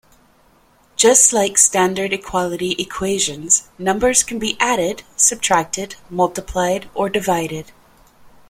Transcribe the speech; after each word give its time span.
Just 0.95 1.31
like 1.31 1.59
standard 1.59 2.11
equality 2.11 2.71
equations, 2.79 3.69
numbers 3.77 4.23
can 4.23 4.39
be 4.39 4.57
added, 4.59 5.03
subtracted, 5.15 5.95
multiplied 6.09 6.89
or 6.95 7.07
divided. 7.07 7.71